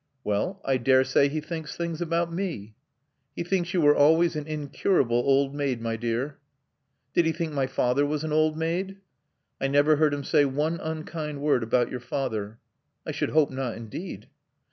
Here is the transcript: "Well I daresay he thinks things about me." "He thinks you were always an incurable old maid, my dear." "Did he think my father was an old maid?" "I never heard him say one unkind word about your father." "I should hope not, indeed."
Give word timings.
"Well 0.23 0.59
I 0.65 0.77
daresay 0.77 1.29
he 1.29 1.39
thinks 1.41 1.77
things 1.77 2.01
about 2.01 2.33
me." 2.33 2.73
"He 3.35 3.43
thinks 3.43 3.71
you 3.71 3.81
were 3.81 3.95
always 3.95 4.35
an 4.35 4.47
incurable 4.47 5.17
old 5.17 5.53
maid, 5.53 5.79
my 5.79 5.95
dear." 5.95 6.39
"Did 7.13 7.27
he 7.27 7.31
think 7.31 7.53
my 7.53 7.67
father 7.67 8.03
was 8.03 8.23
an 8.23 8.33
old 8.33 8.57
maid?" 8.57 8.97
"I 9.61 9.67
never 9.67 9.97
heard 9.97 10.15
him 10.15 10.23
say 10.23 10.43
one 10.43 10.79
unkind 10.81 11.41
word 11.41 11.61
about 11.61 11.91
your 11.91 11.99
father." 11.99 12.57
"I 13.05 13.11
should 13.11 13.29
hope 13.29 13.51
not, 13.51 13.75
indeed." 13.77 14.27